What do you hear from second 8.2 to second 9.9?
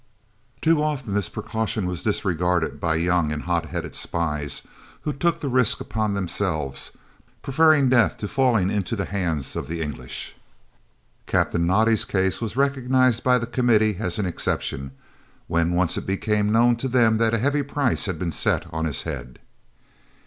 falling into the hands of the